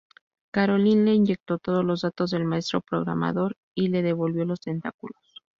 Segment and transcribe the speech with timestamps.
[0.49, 5.43] Carolyn le inyectó todos los datos del Maestro Programador y le devolvió los tentáculos.